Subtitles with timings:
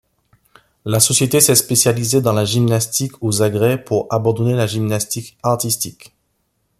[0.83, 6.15] La société s’est spécialisée dans la gymnastique aux agrès pour abandonner la gymnastique artistique.